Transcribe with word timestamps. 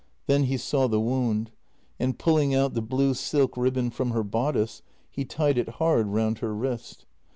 Then 0.25 0.45
he 0.45 0.57
saw 0.57 0.87
the 0.87 0.99
wound, 0.99 1.51
and, 1.99 2.17
pulling 2.17 2.55
out 2.55 2.73
the 2.73 2.81
blue 2.81 3.13
silk 3.13 3.55
ribbon 3.55 3.91
from 3.91 4.09
her 4.09 4.23
bodice, 4.23 4.81
he 5.11 5.25
tied 5.25 5.59
it 5.59 5.69
hard 5.77 6.07
round 6.07 6.39
her 6.39 6.55
wrist. 6.55 7.05